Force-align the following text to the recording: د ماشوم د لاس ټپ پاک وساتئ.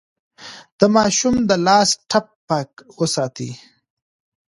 د 0.79 0.81
ماشوم 0.95 1.35
د 1.49 1.51
لاس 1.65 1.89
ټپ 2.09 2.25
پاک 2.47 2.69
وساتئ. 2.99 3.51